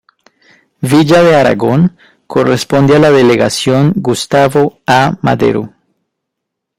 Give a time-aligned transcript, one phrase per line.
[0.81, 1.95] Villa de Aragon
[2.25, 5.19] corresponde a la delegación Gustavo A.
[5.21, 5.75] Madero.